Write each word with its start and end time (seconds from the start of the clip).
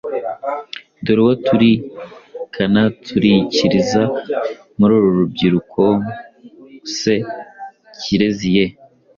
Dore 1.03 1.19
uwo 1.23 1.33
turikana 1.45 2.81
turikiriza 3.05 4.01
muri 4.77 4.91
uru 4.97 5.09
rubyiruko 5.19 5.81
se 6.97 7.15
Kirez, 7.99 8.39
yeee 8.55 8.75